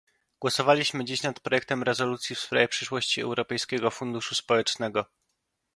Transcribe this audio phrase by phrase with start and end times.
[0.39, 5.05] Głosowaliśmy dziś nad projektem rezolucji w sprawie przyszłości Europejskiego Funduszu Społecznego